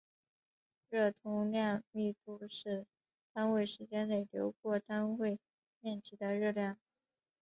[0.89, 2.87] 热通量密度是
[3.33, 5.39] 单位时间内流过单位
[5.79, 6.79] 面积的热量。